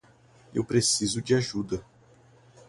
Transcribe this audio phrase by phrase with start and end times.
[0.51, 1.85] Eu preciso de ajuda.